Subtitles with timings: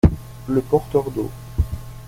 [0.49, 1.29] Le porteur d’eau.